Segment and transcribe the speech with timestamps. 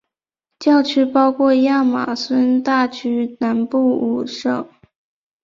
[0.57, 4.67] 教区包括亚马孙大区南部五省。